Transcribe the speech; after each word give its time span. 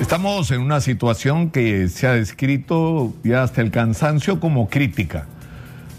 Estamos 0.00 0.50
en 0.52 0.60
una 0.60 0.80
situación 0.80 1.50
que 1.50 1.88
se 1.88 2.06
ha 2.06 2.12
descrito 2.12 3.12
ya 3.24 3.42
hasta 3.42 3.60
el 3.60 3.70
cansancio 3.70 4.38
como 4.38 4.68
crítica. 4.68 5.26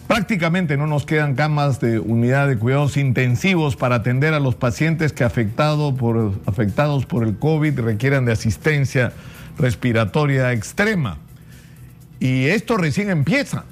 Prácticamente 0.07 0.77
no 0.77 0.87
nos 0.87 1.05
quedan 1.05 1.35
camas 1.35 1.79
de 1.79 1.99
unidad 1.99 2.47
de 2.47 2.57
cuidados 2.57 2.97
intensivos 2.97 3.75
para 3.75 3.95
atender 3.95 4.33
a 4.33 4.39
los 4.39 4.55
pacientes 4.55 5.13
que 5.13 5.23
afectado 5.23 5.95
por, 5.95 6.33
afectados 6.47 7.05
por 7.05 7.23
el 7.23 7.37
COVID 7.37 7.81
requieran 7.81 8.25
de 8.25 8.31
asistencia 8.31 9.11
respiratoria 9.57 10.53
extrema. 10.53 11.17
Y 12.19 12.45
esto 12.45 12.77
recién 12.77 13.09
empieza. 13.09 13.65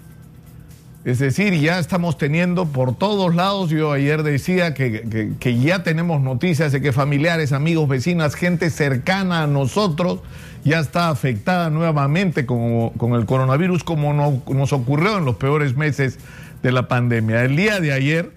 Es 1.06 1.20
decir, 1.20 1.54
ya 1.54 1.80
estamos 1.80 2.18
teniendo 2.18 2.66
por 2.66 2.96
todos 2.96 3.34
lados, 3.34 3.70
yo 3.70 3.94
ayer 3.94 4.24
decía 4.24 4.74
que, 4.74 5.60
ya 5.62 5.84
tenemos 5.84 6.22
noticias 6.22 6.72
de 6.72 6.82
que 6.82 6.92
familiares, 6.92 7.54
amigos, 7.54 7.88
vecinas, 7.88 8.36
gente 8.36 8.70
cercana 8.70 9.44
a 9.44 9.48
nosotros 9.48 10.20
ya 10.66 10.80
está 10.80 11.10
afectada 11.10 11.70
nuevamente 11.70 12.46
con, 12.46 12.90
con 12.92 13.14
el 13.14 13.26
coronavirus 13.26 13.86
como 13.86 14.14
no, 14.14 14.42
nos 14.54 14.74
ocurrió 14.74 15.18
en 15.18 15.24
los 15.24 15.38
peores 15.38 15.78
meses 15.78 16.20
de 16.62 16.74
la 16.74 16.90
pandemia. 16.90 17.46
El 17.46 17.56
día 17.56 17.80
de 17.80 17.94
ayer, 17.94 18.32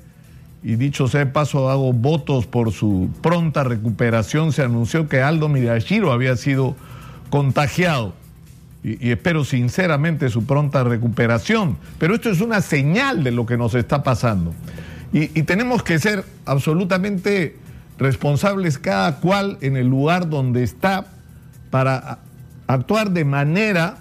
y 0.62 0.76
dicho 0.76 1.08
sea 1.08 1.24
de 1.24 1.26
paso, 1.26 1.70
hago 1.70 1.92
votos 1.92 2.46
por 2.46 2.70
su 2.70 3.10
pronta 3.20 3.64
recuperación, 3.64 4.52
se 4.52 4.62
anunció 4.62 5.08
que 5.08 5.22
Aldo 5.22 5.48
Miyashiro 5.48 6.12
había 6.12 6.36
sido 6.36 6.76
contagiado 7.30 8.14
y, 8.82 9.10
espero 9.10 9.44
sinceramente 9.44 10.28
su 10.28 10.44
pronta 10.44 10.84
recuperación. 10.84 11.76
Pero 11.98 12.14
esto 12.14 12.30
es 12.30 12.40
una 12.40 12.62
señal 12.62 13.22
de 13.22 13.30
lo 13.30 13.46
que 13.46 13.56
nos 13.56 13.74
está 13.74 14.02
pasando. 14.02 14.54
Y, 15.12 15.26
tenemos 15.42 15.82
que 15.82 15.98
ser 15.98 16.24
absolutamente 16.46 17.56
responsables 17.98 18.78
cada 18.78 19.20
cual 19.20 19.58
en 19.60 19.76
el 19.76 19.88
lugar 19.88 20.28
donde 20.28 20.62
está 20.62 21.06
para 21.70 22.18
actuar 22.66 23.10
de 23.10 23.24
manera 23.24 23.98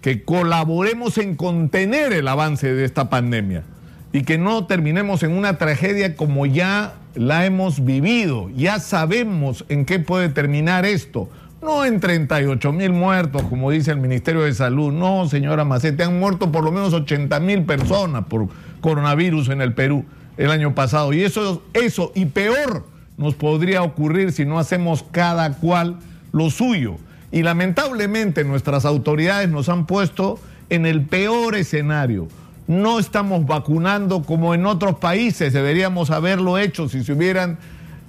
que 0.00 0.22
colaboremos 0.22 1.18
en 1.18 1.34
contener 1.34 2.12
el 2.12 2.28
avance 2.28 2.72
de 2.72 2.84
esta 2.84 3.10
pandemia 3.10 3.64
y 4.12 4.22
que 4.22 4.38
no 4.38 4.66
terminemos 4.66 5.22
en 5.22 5.32
una 5.32 5.58
tragedia 5.58 6.14
como 6.14 6.46
ya 6.46 6.94
la 7.14 7.44
hemos 7.46 7.84
vivido. 7.84 8.48
Ya 8.50 8.78
sabemos 8.78 9.64
en 9.68 9.84
qué 9.84 9.98
puede 9.98 10.28
terminar 10.28 10.86
esto 10.86 11.28
no 11.64 11.84
en 11.84 11.98
38 11.98 12.72
mil 12.72 12.92
muertos, 12.92 13.42
como 13.44 13.70
dice 13.70 13.90
el 13.90 13.96
Ministerio 13.96 14.42
de 14.42 14.52
Salud. 14.52 14.92
No, 14.92 15.26
señora 15.28 15.64
Macete, 15.64 16.04
han 16.04 16.20
muerto 16.20 16.52
por 16.52 16.62
lo 16.62 16.70
menos 16.70 16.92
80 16.92 17.40
mil 17.40 17.62
personas 17.62 18.26
por 18.26 18.48
coronavirus 18.80 19.48
en 19.48 19.62
el 19.62 19.72
Perú 19.72 20.04
el 20.36 20.50
año 20.50 20.74
pasado. 20.74 21.12
Y 21.12 21.22
eso, 21.22 21.62
eso 21.72 22.12
y 22.14 22.26
peor 22.26 22.86
nos 23.16 23.34
podría 23.34 23.82
ocurrir 23.82 24.32
si 24.32 24.44
no 24.44 24.58
hacemos 24.58 25.04
cada 25.10 25.54
cual 25.54 25.96
lo 26.32 26.50
suyo. 26.50 26.96
Y 27.32 27.42
lamentablemente 27.42 28.44
nuestras 28.44 28.84
autoridades 28.84 29.48
nos 29.48 29.68
han 29.68 29.86
puesto 29.86 30.38
en 30.68 30.84
el 30.84 31.02
peor 31.02 31.56
escenario. 31.56 32.28
No 32.66 32.98
estamos 32.98 33.46
vacunando 33.46 34.22
como 34.22 34.54
en 34.54 34.66
otros 34.66 34.96
países, 34.96 35.52
deberíamos 35.52 36.10
haberlo 36.10 36.58
hecho 36.58 36.88
si 36.88 37.04
se 37.04 37.12
hubieran, 37.12 37.58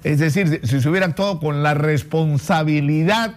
es 0.04 0.18
decir, 0.18 0.60
si 0.62 0.80
se 0.80 0.88
hubiera 0.88 1.06
actuado 1.06 1.40
con 1.40 1.62
la 1.62 1.74
responsabilidad 1.74 3.34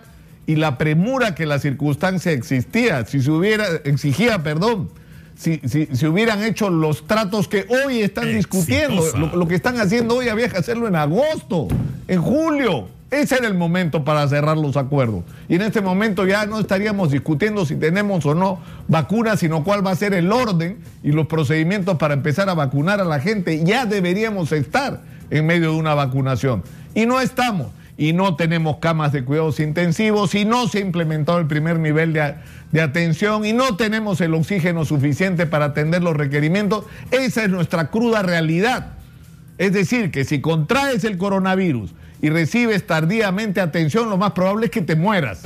y 0.50 0.56
la 0.56 0.80
premura 0.80 1.36
que 1.36 1.46
la 1.46 1.60
circunstancia 1.60 2.32
existía, 2.32 3.06
si 3.06 3.22
se 3.22 3.30
hubiera, 3.30 3.68
exigía, 3.84 4.42
perdón, 4.42 4.90
si, 5.36 5.62
si, 5.64 6.08
hubieran 6.08 6.42
hecho 6.42 6.72
los 6.72 7.06
tratos 7.06 7.48
que 7.48 7.68
hoy 7.86 8.02
están 8.02 8.34
discutiendo, 8.34 9.04
lo, 9.16 9.48
que 9.48 9.54
están 9.54 9.80
haciendo 9.80 10.16
hoy 10.16 10.28
había 10.28 10.50
que 10.50 10.58
hacerlo 10.58 10.88
en 10.88 10.96
agosto, 10.96 11.68
en 12.08 12.20
julio. 12.20 12.88
Ese 13.12 13.36
era 13.36 13.48
el 13.48 13.54
momento 13.54 14.04
para 14.04 14.28
cerrar 14.28 14.58
los 14.58 14.76
acuerdos. 14.76 15.24
Y 15.48 15.56
en 15.56 15.62
este 15.62 15.82
momento 15.82 16.26
ya 16.26 16.48
no 16.48 16.60
estaríamos 16.60 17.12
discutiendo 17.12 17.64
si 17.68 17.76
tenemos 17.76 18.26
o 18.26 18.34
no 18.34 18.60
vacunas, 18.88 19.42
sino 19.42 19.64
cuál 19.64 19.86
va 19.86 19.92
a 19.92 19.96
ser 19.96 20.16
el 20.16 20.32
orden 20.32 20.80
y 21.04 21.12
los 21.12 21.28
procedimientos 21.28 21.98
para 21.98 22.16
empezar 22.16 22.50
a 22.50 22.56
vacunar 22.56 23.00
a 23.02 23.04
la 23.04 23.20
gente. 23.20 23.64
Ya 23.64 23.86
deberíamos 23.86 24.52
estar 24.52 25.02
en 25.30 25.46
medio 25.46 25.74
de 25.74 25.78
una 25.78 25.94
vacunación. 25.94 26.64
Y 26.96 27.06
no 27.06 27.22
estamos 27.22 27.68
y 28.00 28.14
no 28.14 28.38
tenemos 28.38 28.78
camas 28.78 29.12
de 29.12 29.26
cuidados 29.26 29.60
intensivos 29.60 30.34
y 30.34 30.46
no 30.46 30.70
se 30.70 30.78
ha 30.78 30.82
implementado 30.82 31.38
el 31.38 31.48
primer 31.48 31.80
nivel 31.80 32.14
de, 32.14 32.82
atención 32.82 33.46
y 33.46 33.52
no 33.52 33.76
tenemos 33.76 34.22
el 34.22 34.34
oxígeno 34.36 34.86
suficiente 34.86 35.46
para 35.46 35.66
atender 35.66 36.02
los 36.02 36.16
requerimientos. 36.16 36.86
Esa 37.12 37.44
es 37.44 37.50
nuestra 37.50 37.92
cruda 37.92 38.24
realidad. 38.24 38.94
Es 39.58 39.74
decir, 39.74 40.12
que 40.12 40.24
si 40.24 40.40
contraes 40.40 41.04
el 41.04 41.18
coronavirus 41.18 41.94
y 42.22 42.30
recibes 42.30 42.88
tardíamente 42.88 43.60
atención, 43.60 44.10
lo 44.10 44.16
más 44.16 44.32
probable 44.32 44.68
es 44.68 44.72
que 44.72 44.82
te 44.82 44.96
mueras. 44.96 45.42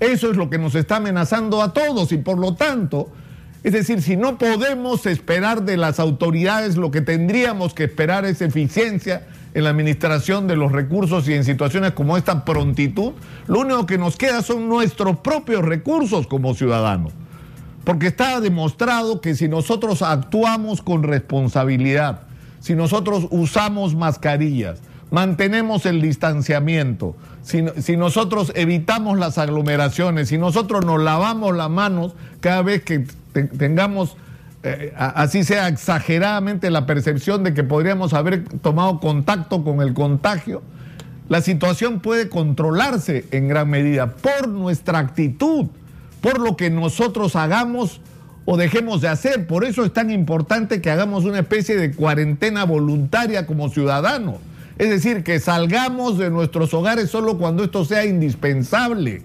Eso 0.00 0.30
es 0.30 0.36
lo 0.36 0.50
que 0.50 0.58
nos 0.58 0.74
está 0.74 0.96
amenazando 0.96 1.62
a 1.62 1.72
todos 1.72 2.12
y 2.12 2.18
por 2.18 2.36
lo 2.36 2.56
tanto, 2.56 3.10
es 3.62 3.72
decir, 3.72 4.02
si 4.02 4.16
no 4.16 4.36
podemos 4.36 5.06
esperar 5.06 5.62
de 5.62 5.78
las 5.78 5.98
autoridades 5.98 6.76
lo 6.76 6.90
que 6.90 7.00
tendríamos 7.00 7.72
que 7.72 7.84
esperar 7.84 8.26
es 8.26 8.42
eficiencia, 8.42 9.22
en 9.54 9.64
la 9.64 9.70
administración 9.70 10.48
de 10.48 10.56
los 10.56 10.72
recursos 10.72 11.28
y 11.28 11.34
en 11.34 11.44
situaciones 11.44 11.92
como 11.92 12.16
esta 12.16 12.44
prontitud, 12.44 13.12
lo 13.46 13.60
único 13.60 13.86
que 13.86 13.98
nos 13.98 14.16
queda 14.16 14.42
son 14.42 14.68
nuestros 14.68 15.18
propios 15.18 15.64
recursos 15.64 16.26
como 16.26 16.54
ciudadanos. 16.54 17.12
Porque 17.84 18.08
está 18.08 18.40
demostrado 18.40 19.20
que 19.20 19.34
si 19.34 19.48
nosotros 19.48 20.02
actuamos 20.02 20.82
con 20.82 21.04
responsabilidad, 21.04 22.22
si 22.60 22.74
nosotros 22.74 23.28
usamos 23.30 23.94
mascarillas, 23.94 24.80
mantenemos 25.10 25.86
el 25.86 26.00
distanciamiento, 26.00 27.14
si, 27.42 27.96
nosotros 27.96 28.52
evitamos 28.56 29.18
las 29.18 29.38
aglomeraciones, 29.38 30.30
si 30.30 30.38
nosotros 30.38 30.84
nos 30.84 31.00
lavamos 31.00 31.54
las 31.54 31.70
manos 31.70 32.14
cada 32.40 32.62
vez 32.62 32.82
que 32.82 33.06
tengamos 33.32 34.16
eh, 34.66 34.94
así 34.96 35.44
sea 35.44 35.68
exageradamente 35.68 36.70
la 36.70 36.86
percepción 36.86 37.44
de 37.44 37.52
que 37.52 37.64
podríamos 37.64 38.14
haber 38.14 38.44
tomado 38.44 38.98
contacto 38.98 39.62
con 39.62 39.82
el 39.82 39.92
contagio, 39.92 40.62
la 41.28 41.42
situación 41.42 42.00
puede 42.00 42.30
controlarse 42.30 43.26
en 43.30 43.48
gran 43.48 43.68
medida 43.68 44.12
por 44.12 44.48
nuestra 44.48 45.00
actitud, 45.00 45.66
por 46.22 46.40
lo 46.40 46.56
que 46.56 46.70
nosotros 46.70 47.36
hagamos 47.36 48.00
o 48.46 48.56
dejemos 48.56 49.02
de 49.02 49.08
hacer. 49.08 49.46
Por 49.46 49.64
eso 49.64 49.84
es 49.84 49.92
tan 49.92 50.10
importante 50.10 50.80
que 50.80 50.90
hagamos 50.90 51.24
una 51.24 51.40
especie 51.40 51.76
de 51.76 51.92
cuarentena 51.92 52.64
voluntaria 52.64 53.46
como 53.46 53.68
ciudadanos. 53.68 54.36
Es 54.78 54.88
decir, 54.88 55.24
que 55.24 55.40
salgamos 55.40 56.16
de 56.16 56.30
nuestros 56.30 56.72
hogares 56.72 57.10
solo 57.10 57.36
cuando 57.36 57.64
esto 57.64 57.84
sea 57.84 58.06
indispensable, 58.06 59.22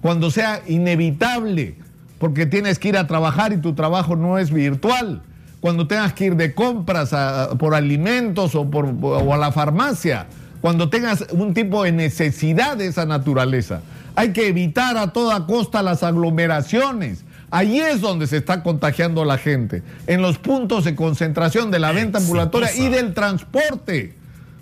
cuando 0.00 0.30
sea 0.30 0.62
inevitable 0.66 1.83
porque 2.24 2.46
tienes 2.46 2.78
que 2.78 2.88
ir 2.88 2.96
a 2.96 3.06
trabajar 3.06 3.52
y 3.52 3.58
tu 3.58 3.74
trabajo 3.74 4.16
no 4.16 4.38
es 4.38 4.50
virtual. 4.50 5.20
Cuando 5.60 5.86
tengas 5.86 6.14
que 6.14 6.24
ir 6.24 6.36
de 6.36 6.54
compras 6.54 7.10
por 7.58 7.74
alimentos 7.74 8.54
o, 8.54 8.70
por, 8.70 8.86
o 9.02 9.34
a 9.34 9.36
la 9.36 9.52
farmacia, 9.52 10.26
cuando 10.62 10.88
tengas 10.88 11.26
un 11.32 11.52
tipo 11.52 11.82
de 11.84 11.92
necesidad 11.92 12.78
de 12.78 12.86
esa 12.86 13.04
naturaleza. 13.04 13.82
Hay 14.16 14.32
que 14.32 14.48
evitar 14.48 14.96
a 14.96 15.12
toda 15.12 15.44
costa 15.44 15.82
las 15.82 16.02
aglomeraciones. 16.02 17.26
Allí 17.50 17.80
es 17.80 18.00
donde 18.00 18.26
se 18.26 18.38
está 18.38 18.62
contagiando 18.62 19.26
la 19.26 19.36
gente, 19.36 19.82
en 20.06 20.22
los 20.22 20.38
puntos 20.38 20.84
de 20.86 20.94
concentración 20.94 21.70
de 21.70 21.78
la 21.78 21.92
venta 21.92 22.20
ambulatoria 22.20 22.74
y 22.74 22.88
del 22.88 23.12
transporte. 23.12 24.14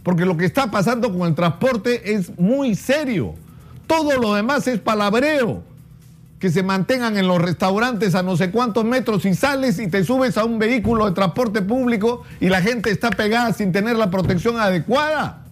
Porque 0.02 0.26
lo 0.26 0.36
que 0.36 0.46
está 0.46 0.72
pasando 0.72 1.16
con 1.16 1.28
el 1.28 1.36
transporte 1.36 2.12
es 2.12 2.36
muy 2.40 2.74
serio. 2.74 3.36
Todo 3.86 4.18
lo 4.20 4.34
demás 4.34 4.66
es 4.66 4.80
palabreo 4.80 5.62
que 6.42 6.50
se 6.50 6.64
mantengan 6.64 7.16
en 7.16 7.28
los 7.28 7.40
restaurantes 7.40 8.16
a 8.16 8.24
no 8.24 8.36
sé 8.36 8.50
cuántos 8.50 8.84
metros 8.84 9.24
y 9.26 9.32
sales 9.32 9.78
y 9.78 9.86
te 9.86 10.02
subes 10.02 10.36
a 10.36 10.44
un 10.44 10.58
vehículo 10.58 11.06
de 11.06 11.12
transporte 11.12 11.62
público 11.62 12.24
y 12.40 12.48
la 12.48 12.60
gente 12.60 12.90
está 12.90 13.10
pegada 13.10 13.52
sin 13.52 13.70
tener 13.70 13.94
la 13.94 14.10
protección 14.10 14.58
adecuada. 14.58 15.44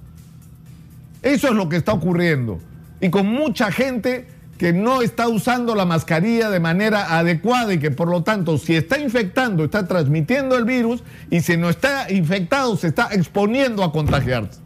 Eso 1.22 1.46
es 1.46 1.54
lo 1.54 1.68
que 1.68 1.76
está 1.76 1.92
ocurriendo. 1.92 2.58
Y 3.00 3.08
con 3.10 3.28
mucha 3.28 3.70
gente 3.70 4.26
que 4.58 4.72
no 4.72 5.00
está 5.00 5.28
usando 5.28 5.76
la 5.76 5.84
mascarilla 5.84 6.50
de 6.50 6.58
manera 6.58 7.16
adecuada 7.16 7.72
y 7.72 7.78
que 7.78 7.92
por 7.92 8.08
lo 8.08 8.24
tanto 8.24 8.58
si 8.58 8.74
está 8.74 8.98
infectando, 8.98 9.62
está 9.62 9.86
transmitiendo 9.86 10.56
el 10.56 10.64
virus 10.64 11.04
y 11.30 11.40
si 11.42 11.56
no 11.56 11.70
está 11.70 12.10
infectado, 12.10 12.76
se 12.76 12.88
está 12.88 13.10
exponiendo 13.12 13.84
a 13.84 13.92
contagiarse. 13.92 14.58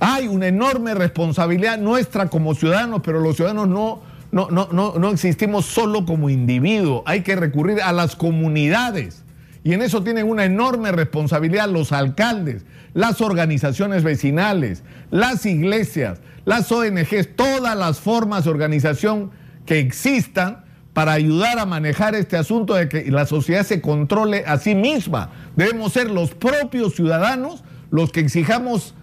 Hay 0.00 0.28
una 0.28 0.48
enorme 0.48 0.92
responsabilidad 0.92 1.78
nuestra 1.78 2.28
como 2.28 2.54
ciudadanos, 2.54 3.00
pero 3.02 3.20
los 3.20 3.36
ciudadanos 3.36 3.66
no 3.66 4.09
no, 4.32 4.48
no, 4.50 4.68
no, 4.72 4.94
no 4.98 5.10
existimos 5.10 5.66
solo 5.66 6.04
como 6.04 6.30
individuos, 6.30 7.02
hay 7.06 7.22
que 7.22 7.36
recurrir 7.36 7.82
a 7.82 7.92
las 7.92 8.16
comunidades. 8.16 9.24
Y 9.62 9.74
en 9.74 9.82
eso 9.82 10.02
tienen 10.02 10.28
una 10.28 10.44
enorme 10.44 10.90
responsabilidad 10.92 11.68
los 11.68 11.92
alcaldes, 11.92 12.64
las 12.94 13.20
organizaciones 13.20 14.04
vecinales, 14.04 14.82
las 15.10 15.44
iglesias, 15.44 16.20
las 16.44 16.72
ONGs, 16.72 17.36
todas 17.36 17.76
las 17.76 18.00
formas 18.00 18.44
de 18.44 18.50
organización 18.50 19.30
que 19.66 19.78
existan 19.78 20.64
para 20.94 21.12
ayudar 21.12 21.58
a 21.58 21.66
manejar 21.66 22.14
este 22.14 22.36
asunto 22.36 22.74
de 22.74 22.88
que 22.88 23.10
la 23.10 23.26
sociedad 23.26 23.64
se 23.64 23.80
controle 23.80 24.44
a 24.46 24.58
sí 24.58 24.74
misma. 24.74 25.30
Debemos 25.56 25.92
ser 25.92 26.10
los 26.10 26.34
propios 26.34 26.94
ciudadanos 26.94 27.62
los 27.90 28.12
que 28.12 28.20
exijamos 28.20 28.94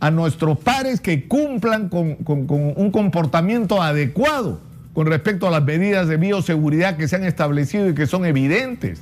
a 0.00 0.10
nuestros 0.10 0.58
pares 0.58 1.00
que 1.00 1.28
cumplan 1.28 1.88
con, 1.88 2.16
un 2.26 2.90
comportamiento 2.90 3.82
adecuado 3.82 4.69
con 4.94 5.06
respecto 5.06 5.46
a 5.46 5.50
las 5.50 5.64
medidas 5.64 6.08
de 6.08 6.16
bioseguridad 6.16 6.96
que 6.96 7.08
se 7.08 7.16
han 7.16 7.24
establecido 7.24 7.88
y 7.88 7.94
que 7.94 8.06
son 8.06 8.24
evidentes. 8.24 9.00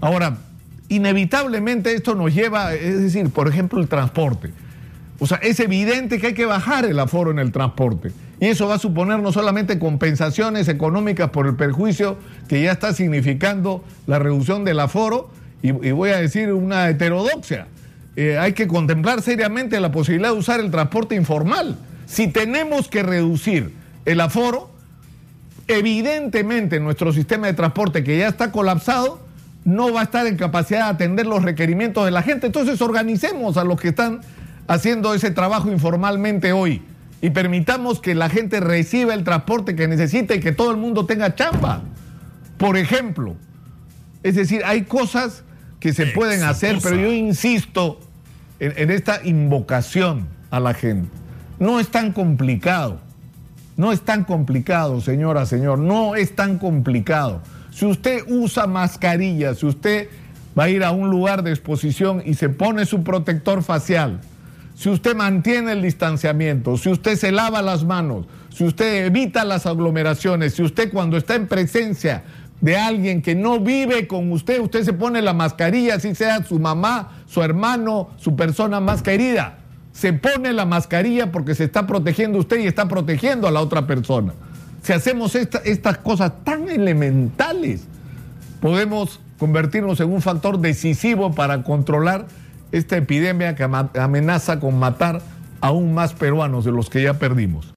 Ahora, 0.00 0.38
inevitablemente 0.88 1.94
esto 1.94 2.14
nos 2.14 2.34
lleva, 2.34 2.74
es 2.74 3.00
decir, 3.00 3.30
por 3.30 3.48
ejemplo, 3.48 3.80
el 3.80 3.88
transporte. 3.88 4.50
O 5.18 5.26
sea, 5.26 5.38
es 5.38 5.60
evidente 5.60 6.18
que 6.18 6.28
hay 6.28 6.34
que 6.34 6.44
bajar 6.44 6.84
el 6.84 6.98
aforo 6.98 7.30
en 7.30 7.38
el 7.38 7.52
transporte. 7.52 8.12
Y 8.38 8.46
eso 8.46 8.68
va 8.68 8.74
a 8.74 8.78
suponer 8.78 9.20
no 9.20 9.32
solamente 9.32 9.78
compensaciones 9.78 10.68
económicas 10.68 11.30
por 11.30 11.46
el 11.46 11.56
perjuicio 11.56 12.18
que 12.48 12.62
ya 12.62 12.72
está 12.72 12.92
significando 12.92 13.82
la 14.06 14.18
reducción 14.18 14.64
del 14.64 14.80
aforo, 14.80 15.30
y, 15.62 15.72
voy 15.72 16.10
a 16.10 16.18
decir 16.18 16.52
una 16.52 16.88
heterodoxia. 16.88 17.66
Eh, 18.14 18.38
hay 18.38 18.52
que 18.52 18.68
contemplar 18.68 19.20
seriamente 19.22 19.80
la 19.80 19.90
posibilidad 19.90 20.30
de 20.30 20.38
usar 20.38 20.60
el 20.60 20.70
transporte 20.70 21.14
informal. 21.14 21.76
Si 22.06 22.28
tenemos 22.28 22.88
que 22.88 23.02
reducir 23.02 23.72
el 24.04 24.20
aforo, 24.20 24.70
evidentemente 25.68 26.80
nuestro 26.80 27.12
sistema 27.12 27.46
de 27.46 27.54
transporte 27.54 28.04
que 28.04 28.18
ya 28.18 28.28
está 28.28 28.52
colapsado 28.52 29.20
no 29.64 29.92
va 29.92 30.00
a 30.00 30.04
estar 30.04 30.26
en 30.26 30.36
capacidad 30.36 30.84
de 30.84 30.90
atender 30.90 31.26
los 31.26 31.42
requerimientos 31.42 32.04
de 32.04 32.12
la 32.12 32.22
gente. 32.22 32.46
Entonces 32.46 32.80
organicemos 32.80 33.56
a 33.56 33.64
los 33.64 33.80
que 33.80 33.88
están 33.88 34.20
haciendo 34.68 35.12
ese 35.12 35.30
trabajo 35.30 35.70
informalmente 35.70 36.52
hoy 36.52 36.82
y 37.20 37.30
permitamos 37.30 38.00
que 38.00 38.14
la 38.14 38.28
gente 38.28 38.60
reciba 38.60 39.14
el 39.14 39.24
transporte 39.24 39.74
que 39.74 39.88
necesita 39.88 40.34
y 40.34 40.40
que 40.40 40.52
todo 40.52 40.70
el 40.70 40.76
mundo 40.76 41.06
tenga 41.06 41.34
chamba. 41.34 41.82
Por 42.58 42.76
ejemplo, 42.76 43.36
es 44.22 44.36
decir, 44.36 44.62
hay 44.64 44.82
cosas 44.82 45.42
que 45.80 45.92
se 45.92 46.06
pueden 46.06 46.42
hacer, 46.44 46.78
pero 46.82 46.96
yo 46.96 47.12
insisto 47.12 48.00
en, 48.60 48.72
en 48.76 48.90
esta 48.90 49.20
invocación 49.24 50.28
a 50.50 50.60
la 50.60 50.74
gente. 50.74 51.10
No 51.58 51.80
es 51.80 51.88
tan 51.88 52.12
complicado. 52.12 53.00
No 53.76 53.92
es 53.92 54.00
tan 54.00 54.24
complicado, 54.24 55.00
señora, 55.00 55.44
señor. 55.44 55.78
No 55.78 56.16
es 56.16 56.34
tan 56.34 56.58
complicado. 56.58 57.42
Si 57.70 57.84
usted 57.84 58.24
usa 58.28 58.66
mascarilla, 58.66 59.54
si 59.54 59.66
usted 59.66 60.08
va 60.58 60.64
a 60.64 60.68
ir 60.70 60.82
a 60.82 60.92
un 60.92 61.10
lugar 61.10 61.42
de 61.42 61.50
exposición 61.50 62.22
y 62.24 62.34
se 62.34 62.48
pone 62.48 62.86
su 62.86 63.02
protector 63.02 63.62
facial, 63.62 64.20
si 64.74 64.88
usted 64.88 65.14
mantiene 65.14 65.72
el 65.72 65.82
distanciamiento, 65.82 66.78
si 66.78 66.88
usted 66.90 67.16
se 67.16 67.32
lava 67.32 67.60
las 67.60 67.84
manos, 67.84 68.26
si 68.48 68.64
usted 68.64 69.06
evita 69.06 69.44
las 69.44 69.66
aglomeraciones, 69.66 70.54
si 70.54 70.62
usted 70.62 70.90
cuando 70.90 71.18
está 71.18 71.34
en 71.34 71.46
presencia 71.46 72.24
de 72.62 72.78
alguien 72.78 73.20
que 73.20 73.34
no 73.34 73.60
vive 73.60 74.06
con 74.06 74.32
usted, 74.32 74.60
usted 74.60 74.84
se 74.84 74.94
pone 74.94 75.20
la 75.20 75.34
mascarilla, 75.34 76.00
si 76.00 76.14
sea 76.14 76.42
su 76.44 76.58
mamá, 76.58 77.12
su 77.26 77.42
hermano, 77.42 78.10
su 78.16 78.34
persona 78.34 78.80
más 78.80 79.02
querida. 79.02 79.58
Se 79.96 80.12
pone 80.12 80.52
la 80.52 80.66
mascarilla 80.66 81.32
porque 81.32 81.54
se 81.54 81.64
está 81.64 81.86
protegiendo 81.86 82.38
usted 82.38 82.58
y 82.58 82.66
está 82.66 82.86
protegiendo 82.86 83.48
a 83.48 83.50
la 83.50 83.62
otra 83.62 83.86
persona. 83.86 84.34
Si 84.82 84.92
hacemos 84.92 85.34
estas 85.34 85.98
cosas 85.98 86.32
tan 86.44 86.68
elementales, 86.68 87.84
podemos 88.60 89.20
convertirnos 89.38 89.98
en 90.00 90.12
un 90.12 90.20
factor 90.20 90.58
decisivo 90.58 91.34
para 91.34 91.62
controlar 91.62 92.26
esta 92.72 92.98
epidemia 92.98 93.54
que 93.54 93.62
amenaza 93.64 94.60
con 94.60 94.78
matar 94.78 95.22
aún 95.62 95.94
más 95.94 96.12
peruanos 96.12 96.66
de 96.66 96.72
los 96.72 96.90
que 96.90 97.02
ya 97.02 97.14
perdimos. 97.14 97.72